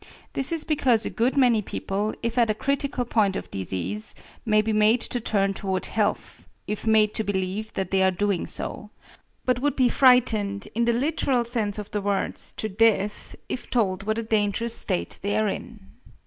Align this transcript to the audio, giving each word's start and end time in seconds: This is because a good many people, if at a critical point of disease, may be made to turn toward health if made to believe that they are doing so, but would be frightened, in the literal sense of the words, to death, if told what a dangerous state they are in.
This 0.33 0.51
is 0.51 0.63
because 0.63 1.05
a 1.05 1.11
good 1.11 1.37
many 1.37 1.61
people, 1.61 2.15
if 2.23 2.35
at 2.39 2.49
a 2.49 2.55
critical 2.55 3.05
point 3.05 3.35
of 3.35 3.51
disease, 3.51 4.15
may 4.47 4.63
be 4.63 4.73
made 4.73 4.99
to 5.01 5.19
turn 5.19 5.53
toward 5.53 5.85
health 5.85 6.43
if 6.65 6.87
made 6.87 7.13
to 7.13 7.23
believe 7.23 7.71
that 7.73 7.91
they 7.91 8.01
are 8.01 8.09
doing 8.09 8.47
so, 8.47 8.89
but 9.45 9.59
would 9.59 9.75
be 9.75 9.89
frightened, 9.89 10.67
in 10.73 10.85
the 10.85 10.91
literal 10.93 11.45
sense 11.45 11.77
of 11.77 11.91
the 11.91 12.01
words, 12.01 12.51
to 12.53 12.67
death, 12.67 13.35
if 13.47 13.69
told 13.69 14.01
what 14.01 14.17
a 14.17 14.23
dangerous 14.23 14.73
state 14.75 15.19
they 15.21 15.37
are 15.37 15.47
in. 15.47 15.81